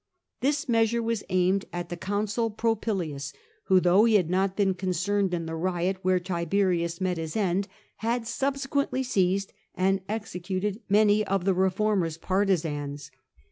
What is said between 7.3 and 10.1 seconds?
end, had subsequently seized and